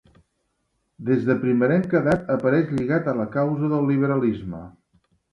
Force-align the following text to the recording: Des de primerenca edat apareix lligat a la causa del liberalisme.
Des 1.09 1.25
de 1.25 1.33
primerenca 1.41 1.99
edat 1.99 2.31
apareix 2.35 2.71
lligat 2.77 3.09
a 3.11 3.15
la 3.19 3.27
causa 3.35 3.69
del 3.75 3.85
liberalisme. 3.91 4.63